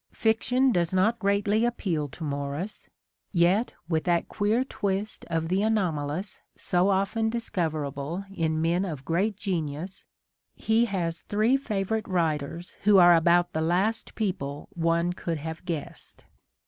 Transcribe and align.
Fiction 0.15 0.71
does 0.71 0.91
not 0.91 1.19
greatly 1.19 1.63
appeal 1.63 2.07
to 2.07 2.23
Morris: 2.23 2.89
yet, 3.31 3.71
with 3.87 4.03
that 4.05 4.27
queer 4.27 4.63
twist 4.63 5.25
of 5.29 5.47
the 5.47 5.61
anomalous 5.61 6.41
so 6.57 6.89
often 6.89 7.29
discoverable 7.29 8.25
in 8.33 8.59
men 8.59 8.83
of 8.83 9.05
great 9.05 9.35
A 9.35 9.35
DAY 9.45 9.51
WITH 9.51 9.57
WILLIAM 9.59 9.71
MORRIS. 9.73 9.93
genius, 10.01 10.05
he 10.55 10.85
has 10.85 11.21
three 11.21 11.55
favourite 11.55 12.07
writers 12.07 12.71
who 12.81 12.97
are 12.97 13.13
about 13.15 13.53
the 13.53 13.61
last 13.61 14.15
people 14.15 14.69
one 14.73 15.13
could 15.13 15.37
have 15.37 15.63
guessed. 15.65 16.23